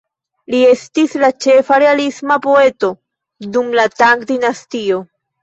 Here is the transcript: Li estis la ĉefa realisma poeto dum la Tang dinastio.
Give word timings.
Li 0.51 0.59
estis 0.69 1.11
la 1.23 1.29
ĉefa 1.45 1.77
realisma 1.83 2.39
poeto 2.47 2.91
dum 3.59 3.71
la 3.83 3.87
Tang 4.01 4.27
dinastio. 4.35 5.01